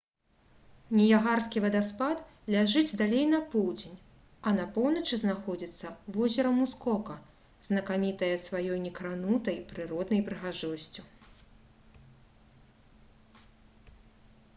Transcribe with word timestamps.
ніягарскі 0.99 1.61
вадаспад 1.65 2.21
ляжыць 2.53 2.95
далей 3.01 3.25
на 3.33 3.41
поўдзень 3.51 3.99
а 4.47 4.53
на 4.61 4.65
поўначы 4.79 5.19
знаходзіцца 5.23 5.91
возера 6.17 6.55
мускока 6.61 7.19
знакамітае 7.69 8.33
сваёй 8.49 8.81
некранутай 8.89 9.61
прыроднай 9.73 10.25
прыгажосцю 10.31 11.09